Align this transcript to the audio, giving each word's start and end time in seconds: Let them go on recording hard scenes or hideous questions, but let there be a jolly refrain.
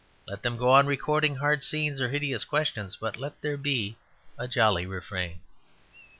Let 0.25 0.41
them 0.41 0.57
go 0.57 0.71
on 0.71 0.87
recording 0.87 1.35
hard 1.35 1.63
scenes 1.63 2.01
or 2.01 2.09
hideous 2.09 2.43
questions, 2.43 2.95
but 2.95 3.17
let 3.17 3.39
there 3.41 3.55
be 3.55 3.97
a 4.35 4.47
jolly 4.47 4.87
refrain. 4.87 5.41